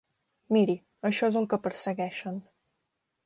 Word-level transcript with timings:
Miri, 0.55 0.75
això 1.09 1.29
és 1.33 1.37
el 1.43 1.47
que 1.53 1.61
persegueixen. 1.67 2.43